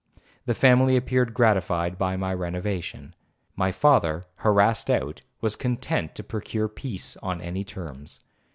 The 0.47 0.55
family 0.55 0.97
appeared 0.97 1.31
gratified 1.31 1.99
by 1.99 2.17
my 2.17 2.33
renovation. 2.33 3.13
My 3.55 3.71
father, 3.71 4.23
harassed 4.37 4.89
out, 4.89 5.21
was 5.41 5.55
content 5.55 6.15
to 6.15 6.23
procure 6.23 6.67
peace 6.67 7.17
on 7.17 7.39
any 7.39 7.63
terms. 7.63 8.21